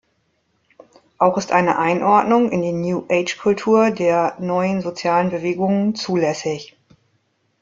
[1.19, 6.75] Auch ist eine Einordnung in die New-Age-Kultur der neuen sozialen Bewegungen zulässig.